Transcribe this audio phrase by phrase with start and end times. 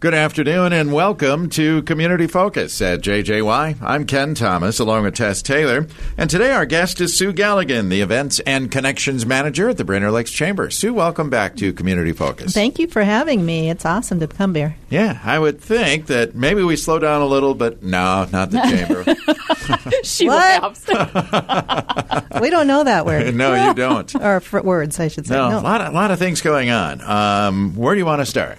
[0.00, 3.82] Good afternoon and welcome to Community Focus at JJY.
[3.82, 5.86] I'm Ken Thomas along with Tess Taylor.
[6.16, 10.12] And today our guest is Sue Galligan, the Events and Connections Manager at the Brainerd
[10.12, 10.70] Lakes Chamber.
[10.70, 12.54] Sue, welcome back to Community Focus.
[12.54, 13.68] Thank you for having me.
[13.68, 14.74] It's awesome to come here.
[14.88, 18.60] Yeah, I would think that maybe we slow down a little, but no, not the
[18.62, 19.04] Chamber.
[20.02, 20.62] she What?
[20.62, 22.40] laughs.
[22.40, 23.34] We don't know that word.
[23.34, 24.14] no, you don't.
[24.16, 25.34] or for words, I should say.
[25.34, 27.02] No, a lot, of, lot of things going on.
[27.02, 28.56] Um, where do you want to start?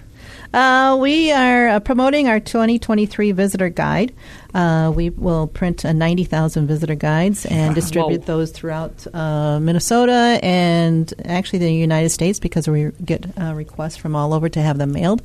[0.52, 4.12] Uh, we are uh, promoting our 2023 visitor guide.
[4.54, 8.26] Uh, we will print uh, 90,000 visitor guides and distribute Whoa.
[8.26, 14.14] those throughout uh, Minnesota and actually the United States because we get uh, requests from
[14.14, 15.22] all over to have them mailed.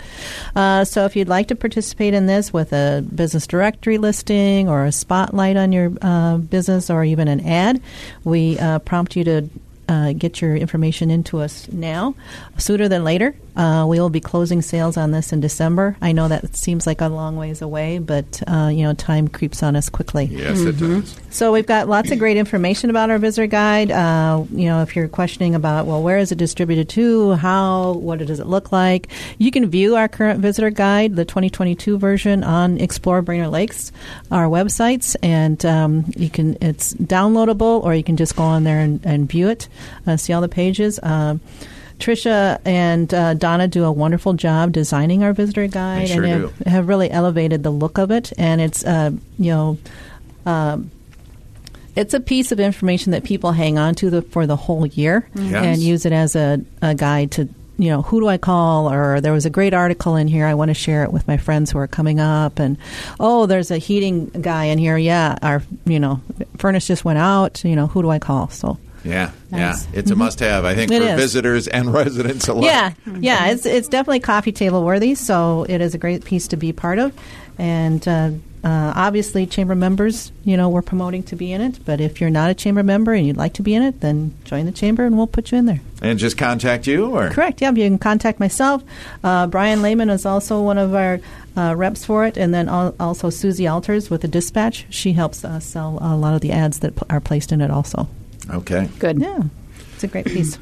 [0.56, 4.86] Uh, so if you'd like to participate in this with a business directory listing or
[4.86, 7.82] a spotlight on your uh, business or even an ad,
[8.24, 9.50] we uh, prompt you to
[9.88, 12.16] uh, get your information into us now,
[12.58, 13.36] sooner than later.
[13.56, 15.98] Uh, we will be closing sales on this in December.
[16.00, 19.64] I know that seems like a long ways away, but uh, you know time creeps
[19.64, 20.26] on us quickly.
[20.26, 21.20] Yes, it does.
[21.32, 23.90] So we've got lots of great information about our visitor guide.
[23.90, 27.34] Uh, you know, if you're questioning about, well, where is it distributed to?
[27.34, 27.94] How?
[27.94, 29.08] What does it look like?
[29.40, 33.92] You can view our current visitor guide, the 2022 version, on Explore Brainerd Lakes,
[34.30, 36.58] our websites, and um, you can.
[36.62, 39.68] It's downloadable, or you can just go on there and, and view it,
[40.06, 41.00] uh, see all the pages.
[41.04, 41.42] Um,
[42.00, 46.58] Trisha and uh, Donna do a wonderful job designing our visitor guide, sure and have,
[46.68, 48.32] have really elevated the look of it.
[48.38, 49.78] And it's, uh, you know,
[50.46, 50.92] um,
[51.96, 55.28] it's a piece of information that people hang on to the, for the whole year
[55.34, 55.66] Yes.
[55.66, 58.92] and use it as a, a guide to you know who do i call?
[58.92, 60.48] Or there was a great article in here.
[60.48, 62.76] I want to share it with my friends who are coming up and
[63.20, 64.98] oh there's a heating guy in here.
[64.98, 66.20] Yeah our you know
[66.58, 67.64] furnace just went out.
[67.64, 68.50] You know who do i call?
[68.50, 69.86] So Yeah, Nice.
[69.86, 70.00] yeah.
[70.00, 71.16] It's a must-have, I think, It for is.
[71.16, 72.66] visitors and residents alike.
[72.66, 76.58] yeah yeah it's it's definitely coffee table worthy so it is a great piece to
[76.58, 77.14] be part of
[77.58, 78.32] and uh,
[78.64, 82.30] uh, obviously chamber members you know we're promoting to be in it but if you're
[82.30, 85.06] not a chamber member and you'd like to be in it then join the chamber
[85.06, 87.62] and we'll put you in there And just contact you, or Correct.
[87.62, 88.84] Yeah, you can contact myself.
[89.24, 91.20] Uh, Brian Lehman is also one of our
[91.56, 94.86] uh, reps for it, and then al- also Susie Alters with the Dispatch.
[94.92, 97.72] She helps us sell a lot of the ads that p- are placed in it.
[97.72, 98.08] Also,
[98.52, 98.90] okay.
[99.00, 99.20] Good.
[99.20, 99.40] yeah,
[99.94, 100.58] it's a great piece.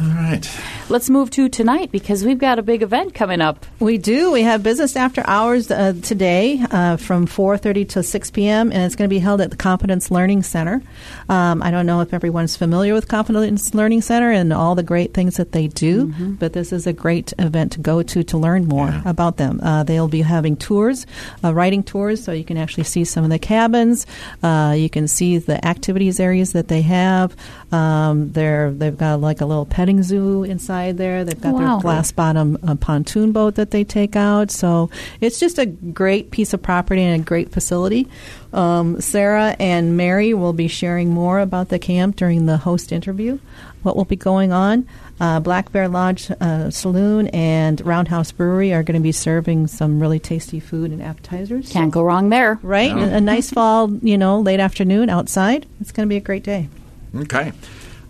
[0.00, 0.48] All right.
[0.88, 3.66] Let's move to tonight because we've got a big event coming up.
[3.80, 4.30] We do.
[4.30, 8.70] We have business after hours uh, today uh, from 4:30 to 6 p.m.
[8.70, 10.82] and it's going to be held at the Confidence Learning Center.
[11.28, 15.14] Um, I don't know if everyone's familiar with Confidence Learning Center and all the great
[15.14, 16.06] things that they do,
[16.38, 19.02] but this is a great event to go to to learn more Yeah.
[19.04, 19.58] about them.
[19.62, 21.06] Uh, they'll be having tours,
[21.42, 24.06] uh, writing tours, so you can actually see some of the cabins.
[24.42, 27.34] Uh, you can see the activities areas that they have.
[27.72, 31.24] Um, they're they've got like a little petting zoo inside there.
[31.24, 31.60] They've got Wow.
[31.76, 34.50] their glass bottom uh, pontoon boat that they take out.
[34.50, 34.90] So
[35.22, 38.06] it's just a great piece of property and a great facility.
[38.52, 43.38] Um, Sarah and Mary will be sharing more about the camp during the host interview.
[43.82, 44.86] What will be going on?
[45.20, 50.00] Uh, Black Bear Lodge uh, Saloon and Roundhouse Brewery are going to be serving some
[50.00, 51.72] really tasty food and appetizers.
[51.72, 52.58] Can't go wrong there.
[52.62, 53.04] Right, No.
[53.04, 55.64] a, a nice fall, you know, late afternoon outside.
[55.80, 56.68] It's going to be a great day.
[57.16, 57.52] Okay.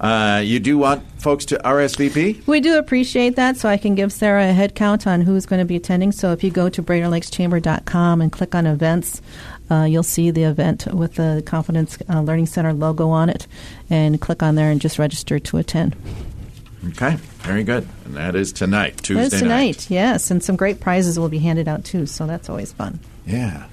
[0.01, 2.47] Uh, you do want folks to RSVP?
[2.47, 5.59] We do appreciate that, so I can give Sarah a head count on who's going
[5.59, 6.13] to be attending.
[6.13, 9.21] So if you go to BrainerdLakesChamber.com and click on events,
[9.71, 13.47] uh, you'll see the event with the Confidence uh, Learning Center logo on it,
[13.91, 15.97] and click on there and just register to attend.
[16.91, 17.17] Okay.
[17.41, 17.89] Very good.
[18.05, 19.49] And that is tonight, Tuesday That's night.
[19.49, 22.07] tonight, yes, and some great prizes will be handed out too.
[22.07, 23.01] So that's always fun.
[23.27, 23.67] Yeah.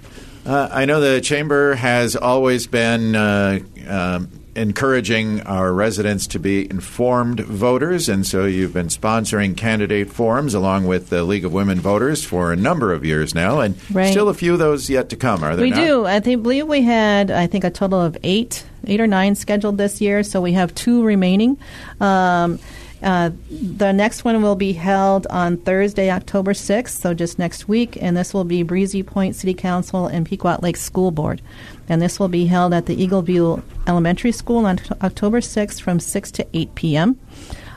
[0.45, 6.69] Uh, I know the Chamber has always been uh, um, encouraging our residents to be
[6.69, 11.79] informed voters, and so you've been sponsoring candidate forums along with the League of Women
[11.79, 14.11] Voters for a number of years now, and Right.
[14.11, 15.79] still a few of those yet to come, are there We not?
[15.79, 16.05] do.
[16.05, 19.77] I think believe we had I think a total of eight, eight or nine scheduled
[19.77, 20.23] this year.
[20.23, 21.57] So we have two remaining.
[21.99, 22.59] Um,
[23.03, 27.97] uh, the next one will be held on Thursday, October 6th, so just next week,
[28.01, 31.41] and this will be Breezy Point City Council and Pequot Lake School Board.
[31.89, 35.81] And this will be held at the Eagle View Elementary School on t- October 6th
[35.81, 37.19] from 6 to 8 p.m.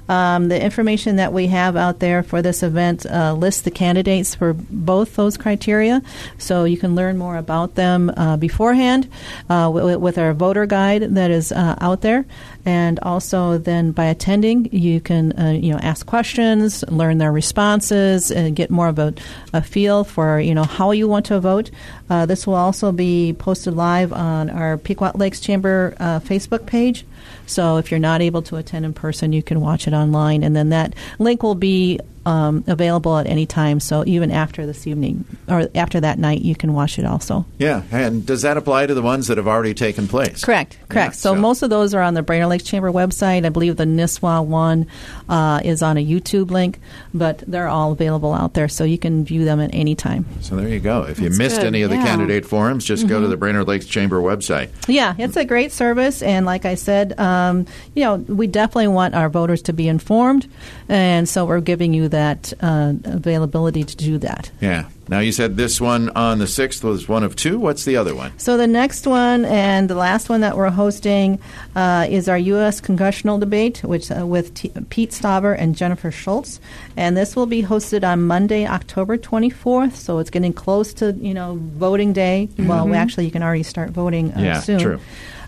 [0.08, 4.34] Um, the information that we have out there for this event uh, lists the candidates
[4.34, 6.02] for both those criteria,
[6.38, 9.08] so you can learn more about them uh, beforehand
[9.50, 12.24] uh, w- with our voter guide that is uh, out there,
[12.64, 18.30] and also then by attending, you can uh, you know ask questions, learn their responses,
[18.30, 19.12] and get more of a,
[19.52, 21.70] a feel for you know how you want to vote.
[22.08, 27.04] Uh, this will also be posted live on our Pequot Lakes Chamber Facebook page.
[27.46, 30.54] So if you're not able to attend in person, you can watch it online, and
[30.56, 33.80] then that link will be um, available at any time.
[33.80, 37.46] So even after this evening or after that night, you can watch it also.
[37.56, 40.44] Yeah, and does that apply to the ones that have already taken place?
[40.44, 41.14] Correct, correct.
[41.14, 43.46] Yeah, so, most of those are on the Brainerd Lakes Chamber website.
[43.46, 44.86] I believe the Nisswa one
[45.28, 46.80] uh, is on a YouTube link,
[47.14, 50.26] but they're all available out there, so you can view them at any time.
[50.42, 51.04] So there you go.
[51.04, 52.04] If you That's missed good, any of the yeah.
[52.04, 54.68] candidate forums, just go to the Brainerd Lakes Chamber website.
[54.86, 57.64] Yeah, it's a great service, and like I said, um,
[57.94, 60.46] you know, we definitely want our voters to be informed,
[60.90, 64.50] and so we're giving you that uh, availability to do that.
[64.60, 64.88] Yeah.
[65.08, 67.58] Now you said this one on the sixth was one of two.
[67.58, 68.30] What's the other one?
[68.38, 71.38] So the next one and the last one that we're hosting
[71.74, 72.80] uh, is our U.S.
[72.82, 76.60] congressional debate, which uh, with T- Pete Stauber and Jennifer Schultz,
[76.96, 79.94] and this will be hosted on Monday, October 24th.
[79.94, 82.48] So it's getting close to you know voting day.
[82.58, 84.80] Well, actually, you can already start voting uh, Yeah, soon.
[84.80, 85.00] true.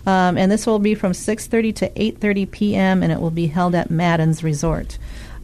[0.07, 3.03] Um, and this will be from 6:30 to 8:30 p.m.
[3.03, 4.97] and it will be held at Madden's Resort.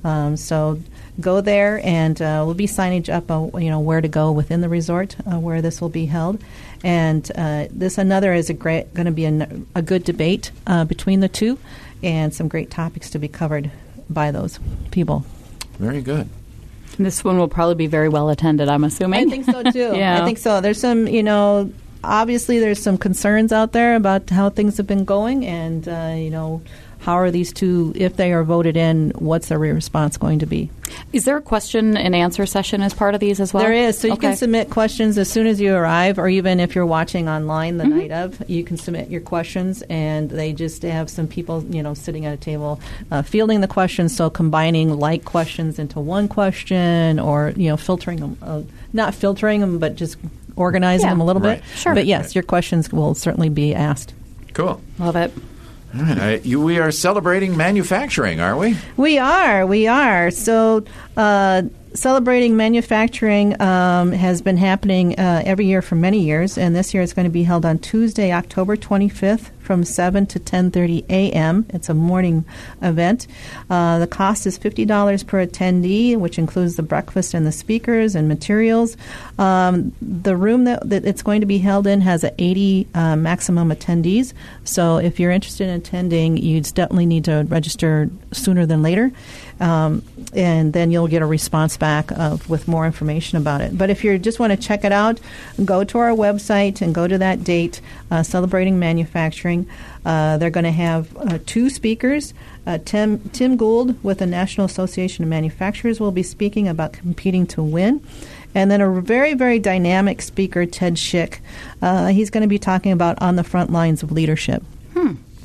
[0.04, 0.80] Um, so
[1.20, 3.30] go there, and uh, we'll be signage up.
[3.30, 6.42] Uh, you know where to go within the resort uh, where this will be held.
[6.84, 10.86] And uh, this another is a great going to be a, a good debate uh,
[10.86, 11.58] between the two,
[12.04, 13.72] and some great topics to be covered
[14.10, 14.60] by those
[14.92, 15.26] people.
[15.80, 16.30] Very good.
[16.98, 19.28] This one will probably be very well attended, I'm assuming.
[19.28, 19.92] I think so too.
[19.96, 20.22] Yeah.
[20.22, 20.62] I think so.
[20.62, 21.72] There's some, you know,
[22.04, 26.30] obviously there's some concerns out there about how things have been going, and uh, you
[26.30, 26.62] know,
[27.08, 30.70] how are these two, if they are voted in, what's their response going to be?
[31.14, 33.64] Is there a question and answer session as part of these as well?
[33.64, 33.98] There is.
[33.98, 34.28] So you Okay.
[34.28, 37.86] can submit questions as soon as you arrive, or even if you're watching online the
[37.86, 37.98] Mm-hmm.
[37.98, 41.94] night of, you can submit your questions, and they just have some people, you know,
[41.94, 42.78] sitting at a table
[43.10, 44.14] uh, fielding the questions.
[44.14, 49.62] So combining like questions into one question, or you know, filtering them, uh, not filtering
[49.62, 50.18] them, but just
[50.58, 51.12] organizing Yeah.
[51.14, 51.62] them a little Right.
[51.62, 51.80] bit.
[51.80, 51.96] Sure.
[51.96, 52.36] But yes, Right.
[52.36, 54.14] your questions will certainly be asked.
[54.54, 54.82] Cool.
[55.00, 55.32] Love it.
[55.96, 56.46] All right.
[56.46, 58.76] You, we are celebrating manufacturing, are we?
[58.98, 60.32] We are, we are.
[60.32, 60.84] So,
[61.16, 61.64] uh,
[61.94, 67.02] celebrating manufacturing um, has been happening uh, every year for many years, and this year
[67.04, 71.66] it's going to be held on Tuesday, October 25th, from 7 to 10:30 a.m.
[71.70, 72.46] It's a morning
[72.82, 73.28] event.
[73.70, 78.30] Uh, the cost is $50 per attendee, which includes the breakfast and the speakers and
[78.30, 78.96] materials.
[79.38, 83.16] Um, the room that, that it's going to be held in has a 80 uh,
[83.18, 84.32] maximum attendees.
[84.64, 89.12] So, if you're interested in attending, you definitely need to register sooner than later,
[89.60, 90.02] um,
[90.34, 93.78] and then you'll get a response back of, with more information about it.
[93.78, 95.20] But if you just want to check it out,
[95.66, 97.82] go to our website and go to that date,
[98.12, 99.57] uh, celebrating manufacturing.
[100.06, 102.34] Uh, they're going to have uh, two speakers.
[102.66, 107.48] Uh, Tim, Tim Gould with the National Association of Manufacturers will be speaking about competing
[107.48, 108.06] to win.
[108.54, 111.40] And then a very, very dynamic speaker, Ted Schick.
[111.82, 114.64] Uh, he's going to be talking about on the front lines of leadership.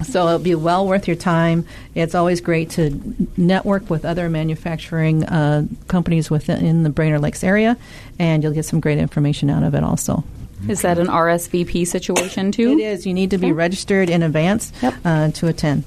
[0.05, 1.65] So it'll be well worth your time.
[1.95, 2.99] It's always great to
[3.37, 7.77] network with other manufacturing uh, companies within the Brainerd Lakes area,
[8.19, 10.25] and you'll get some great information out of it also.
[10.69, 12.73] Is that an RSVP situation too?
[12.79, 13.07] It is.
[13.07, 13.53] You need to be Okay.
[13.53, 14.95] registered in advance Yep.
[15.05, 15.85] uh, to attend.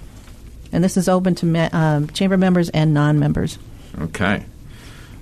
[0.71, 3.57] And this is open to me- um, chamber members and non members.
[4.01, 4.43] Okay.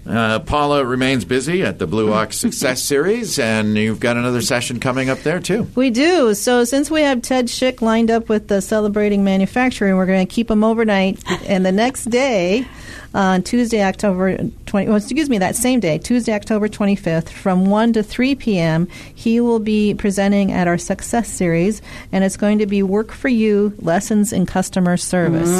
[0.05, 4.81] Uh, Paula remains busy at the Blue Ox Success Series, and you've got another session
[4.81, 5.67] coming up there, too.
[5.75, 6.33] We do.
[6.33, 10.33] So since we have Ted Schick lined up with the Celebrating Manufacturing, we're going to
[10.33, 11.19] keep him overnight.
[11.47, 12.65] and the next day,
[13.13, 14.37] on Tuesday, October
[14.73, 18.87] 20, well, excuse me, that same day, Tuesday, October 25th, from 1 to 3 p.m.,
[19.13, 23.27] he will be presenting at our Success Series, and it's going to be Work for
[23.27, 25.59] You Lessons in Customer Service.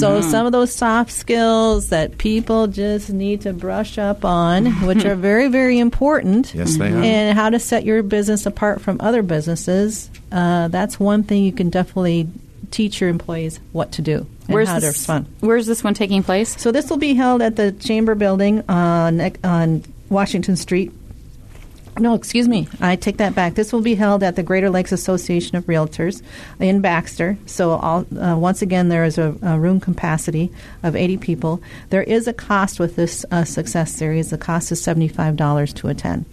[0.00, 5.04] So some of those soft skills that people just need to brush up on, which
[5.04, 6.96] are very, very important Yes, they are.
[6.96, 10.10] and how to set your business apart from other businesses.
[10.32, 12.26] Uh, that's one thing you can definitely
[12.70, 15.26] teach your employees what to do and Where's how to this, respond.
[15.40, 16.60] Where's this one taking place?
[16.60, 20.92] So this will be held at the Chamber Building on on Washington Street.
[21.98, 22.68] No, excuse me.
[22.78, 23.54] I take that back.
[23.54, 26.22] This will be held at the Greater Lakes Association of Realtors
[26.60, 27.38] in Baxter.
[27.46, 31.62] So, all, uh, once again, there is a, a room capacity of 80 people.
[31.88, 34.28] There is a cost with this uh, success series.
[34.28, 36.26] The cost is $75 to attend.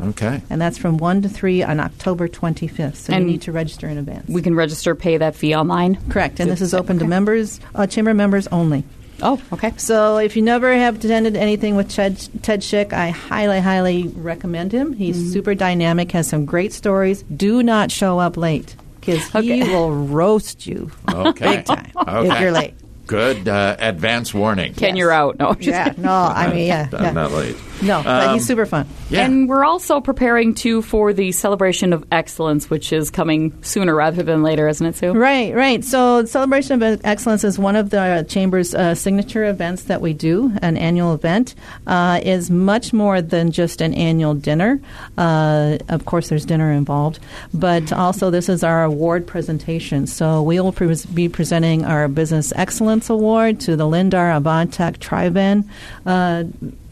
[0.00, 0.42] Okay.
[0.50, 2.96] And that's from 1 to 3 on October 25th.
[2.96, 4.28] So, And you need to register in advance.
[4.28, 5.98] We can register, pay that fee online.
[6.10, 6.40] Correct.
[6.40, 8.84] And this is open to members, uh, chamber members only.
[9.22, 9.72] Oh, okay.
[9.78, 14.72] So if you never have attended anything with Ted, Ted Schick, I highly, highly recommend
[14.72, 14.92] him.
[14.92, 15.32] He's Mm-hmm.
[15.32, 17.22] super dynamic, has some great stories.
[17.22, 21.56] Do not show up late because he will roast you Okay.
[21.56, 22.28] big time Okay.
[22.28, 22.74] if you're late.
[23.06, 24.74] Good uh, advance warning.
[24.74, 24.98] Ken, Yes.
[24.98, 25.38] you're out.
[25.38, 27.10] No, just Yeah, no, I mean, yeah, I'm yeah.
[27.12, 27.56] not late.
[27.82, 28.86] No, but Um, he's super fun.
[29.10, 29.26] Yeah.
[29.26, 34.22] And we're also preparing too for the celebration of excellence, which is coming sooner rather
[34.22, 35.12] than later, isn't it, Sue?
[35.12, 35.84] Right, right.
[35.84, 40.52] So, Celebration of Excellence is one of the Chamber's uh, signature events that we do,
[40.62, 41.54] an annual event.
[41.86, 44.80] Uh, is much more than just an annual dinner.
[45.18, 47.18] Uh, of course, there's dinner involved,
[47.52, 50.06] but also this is our award presentation.
[50.06, 55.68] So, we will pre- be presenting our Business Excellence Award to the Lindar Avantech Triban
[56.06, 56.44] uh,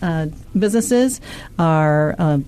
[0.03, 0.27] uh,
[0.59, 1.21] businesses,
[1.59, 2.39] our uh,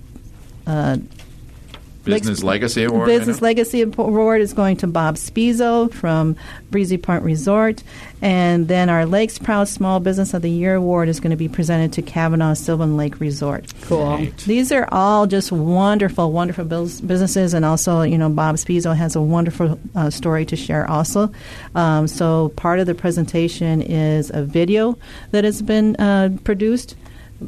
[2.13, 3.07] Business Legacy Award.
[3.07, 3.41] Business?
[3.41, 6.35] Legacy Award is going to Bob Spizzo from
[6.71, 7.83] Breezy Point Resort.
[8.21, 11.47] And then our Lakes Proud Small Business of the Year Award is going to be
[11.47, 13.71] presented to Kavanaugh Sylvan Lake Resort.
[13.81, 14.17] Cool.
[14.17, 14.37] Neat.
[14.39, 19.15] These are all just wonderful, wonderful bus- businesses, and also, you know, Bob Spizzo has
[19.15, 20.89] a wonderful uh, story to share.
[20.89, 21.31] Also,
[21.75, 24.97] um, so part of the presentation is a video
[25.31, 26.95] that has been uh, produced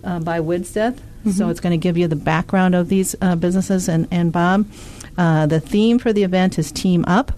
[0.04, 1.00] uh, by Widseth.
[1.31, 4.65] So it's going to give you the background of these uh, businesses and and Bob.
[5.17, 7.33] Uh, the theme for the event is Team Up.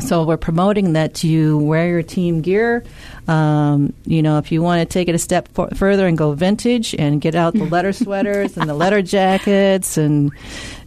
[0.00, 2.82] So we're promoting that you wear your team gear.
[3.28, 6.32] Um, you know, if you want to take it a step for- further and go
[6.32, 10.32] vintage and get out the letter sweaters and the letter jackets, and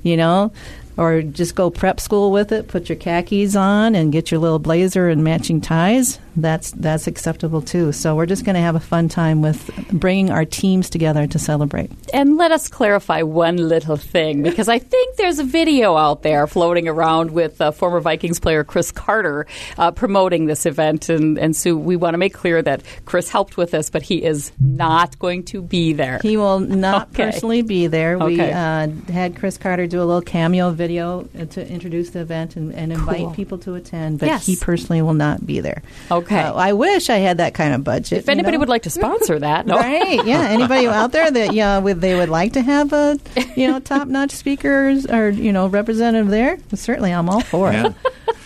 [0.03, 0.51] you know,
[0.97, 2.67] or just go prep school with it.
[2.67, 6.19] Put your khakis on and get your little blazer and matching ties.
[6.37, 7.91] That's that's acceptable too.
[7.91, 11.39] So we're just going to have a fun time with bringing our teams together to
[11.39, 11.89] celebrate.
[12.13, 16.45] And let us clarify one little thing because I think there's a video out there
[16.47, 19.47] floating around with uh, former Vikings player Cris Carter
[19.79, 21.09] uh, promoting this event.
[21.09, 24.23] And, and Sue, we want to make clear that Chris helped with this, but he
[24.23, 26.19] is not going to be there.
[26.21, 27.25] He will not Okay.
[27.31, 28.19] personally be there.
[28.19, 32.55] We uh, had Cris Carter do a little cameo video uh, to introduce the event
[32.55, 33.31] and, and invite Cool.
[33.33, 34.45] people to attend, but Yes.
[34.45, 35.81] he personally will not be there.
[36.11, 36.26] Okay.
[36.31, 38.19] Uh, I wish I had that kind of budget.
[38.19, 38.59] if anybody you know?
[38.61, 39.75] would like to sponsor that, no.
[39.77, 40.47] Right, yeah.
[40.49, 43.19] Anybody out there that yeah, would they would like to have a
[43.55, 46.57] you know top notch speakers or you know representative there?
[46.73, 47.93] Certainly, I'm all for Yeah.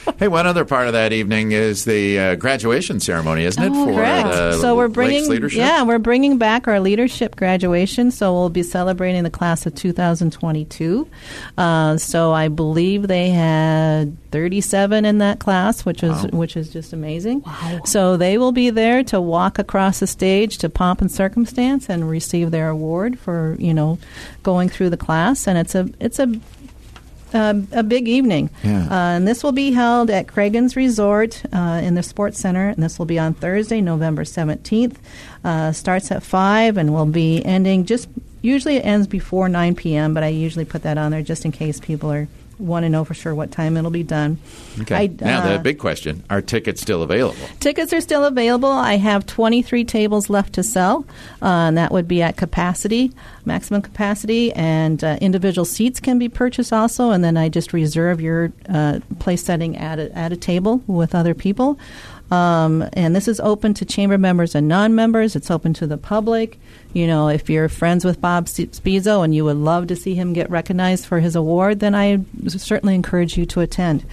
[0.07, 0.15] it.
[0.19, 3.71] hey, one other part of that evening is the uh, graduation ceremony, isn't it?
[3.73, 4.27] Oh, for correct.
[4.29, 9.23] the so we're bringing yeah we're bringing back our leadership graduation so we'll be celebrating
[9.23, 11.07] the class of 2022
[11.57, 16.29] uh, so i believe they had 37 in that class which is Wow.
[16.33, 17.81] which is just amazing Wow.
[17.85, 22.09] so they will be there to walk across the stage to pomp and circumstance and
[22.09, 23.99] receive their award for you know
[24.43, 26.27] going through the class and it's a it's a
[27.33, 28.49] um, a big evening.
[28.63, 28.85] Yeah.
[28.85, 32.81] Uh, and this will be held at Cragun's Resort uh, in the Sports Center, and
[32.81, 34.97] this will be on Thursday, November 17th.
[35.43, 38.07] Uh, starts at 5 and will be ending just,
[38.41, 41.51] usually it ends before 9 p.m., but I usually put that on there just in
[41.51, 42.27] case people are
[42.61, 44.37] want to know for sure what time it'll be done.
[44.81, 44.95] Okay.
[44.95, 47.37] I- now the uh, big question: Are tickets still available?
[47.59, 48.69] Tickets are still available.
[48.71, 51.05] I have 23 tables left to sell,
[51.41, 53.11] uh, and that would be at capacity,
[53.45, 57.11] maximum capacity, and uh, individual seats can be purchased also.
[57.11, 61.15] And then I just reserve your uh, place setting at a, at a table with
[61.15, 61.79] other people.
[62.31, 65.35] Um, and this is open to chamber members and non-members.
[65.35, 66.59] It's open to the public.
[66.93, 70.15] You know, if you're friends with Bob Sp- Spizzo and you would love to see
[70.15, 74.05] him get recognized for his award, then I certainly encourage you to attend.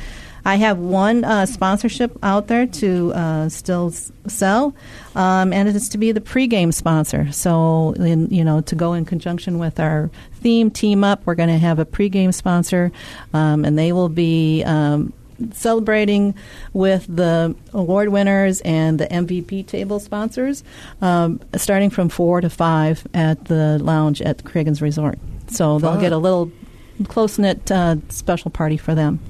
[0.44, 3.90] I have one uh, sponsorship out there to uh, still
[4.26, 4.74] sell,
[5.14, 7.30] um, and it's to be the pregame sponsor.
[7.32, 11.50] So, in, you know, to go in conjunction with our theme team up, we're going
[11.50, 12.92] to have a pregame sponsor,
[13.34, 14.64] um, and they will be.
[14.64, 15.12] Um,
[15.52, 16.34] Celebrating
[16.72, 20.64] with the award winners and the MVP table sponsors,
[21.00, 25.18] um, starting from four to five at the lounge at Cragun's Resort.
[25.50, 26.00] So they'll Fun.
[26.00, 26.50] get a little
[27.06, 29.20] close knit uh, special party for them.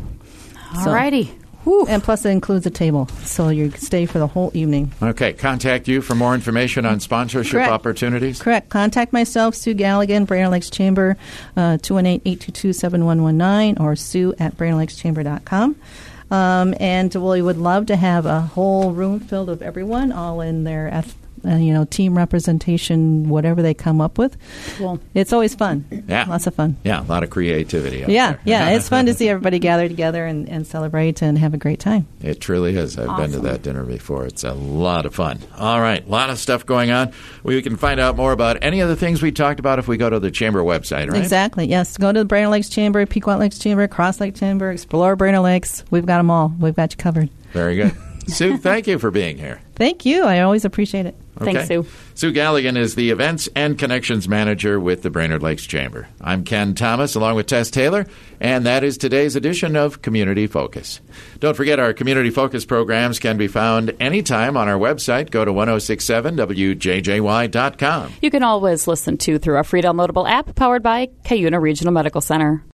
[0.84, 1.30] So- Alrighty.
[1.68, 1.86] Whew.
[1.88, 4.92] and plus, it includes a table, so you stay for the whole evening.
[5.02, 5.34] Okay.
[5.34, 7.70] Contact you for more information on sponsorship Correct.
[7.70, 8.40] opportunities.
[8.40, 8.70] Correct.
[8.70, 11.16] Contact myself, Sue Galligan, Brainerd Lakes Chamber,
[11.56, 15.76] uh, 218-822-7119, or sue at brainerdlakeschamber.com.
[16.30, 20.64] Um, and we would love to have a whole room filled of everyone, all in
[20.64, 21.14] their, eth-
[21.44, 24.36] uh, you know, team representation, whatever they come up with.
[24.76, 25.00] Cool.
[25.14, 25.84] It's always fun.
[26.08, 26.24] Yeah.
[26.28, 26.76] Lots of fun.
[26.84, 28.04] Yeah, a lot of creativity.
[28.04, 28.40] out Yeah, there.
[28.44, 28.68] yeah.
[28.70, 32.06] It's fun to see everybody gather together and, and celebrate and have a great time.
[32.22, 32.98] It truly is.
[32.98, 34.26] I've been to that dinner before.
[34.26, 35.38] It's a lot of fun.
[35.56, 37.12] All right, a lot of stuff going on.
[37.42, 39.96] We can find out more about any of the things we talked about if we
[39.96, 41.20] go to the chamber website, right?
[41.20, 41.66] Exactly.
[41.66, 41.96] Yes.
[41.96, 45.84] Go to the Brainerd Lakes Chamber, Pequot Lakes Chamber, Cross Lake Chamber, explore Brainerd Lakes.
[45.90, 46.52] We've got them all.
[46.58, 47.30] We've got you covered.
[47.52, 47.92] Very good.
[48.28, 49.60] Sue, thank you for being here.
[49.74, 50.24] Thank you.
[50.24, 51.16] I always appreciate it.
[51.38, 51.86] Thanks, Sue.
[52.14, 56.08] Sue Galligan is the Events and Connections Manager with the Brainerd Lakes Chamber.
[56.20, 58.06] I'm Ken Thomas along with Tess Taylor,
[58.40, 61.00] and that is today's edition of Community Focus.
[61.38, 65.30] Don't forget our Community Focus programs can be found anytime on our website.
[65.30, 68.12] Go to 1067wjjy.com.
[68.20, 72.20] You can always listen to through our free downloadable app powered by Cuyuna Regional Medical
[72.20, 72.64] Center.